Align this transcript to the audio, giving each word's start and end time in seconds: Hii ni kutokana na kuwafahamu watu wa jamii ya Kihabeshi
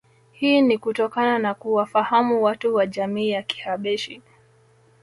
Hii 0.31 0.61
ni 0.61 0.77
kutokana 0.77 1.39
na 1.39 1.53
kuwafahamu 1.53 2.43
watu 2.43 2.75
wa 2.75 2.85
jamii 2.87 3.29
ya 3.29 3.41
Kihabeshi 3.43 4.21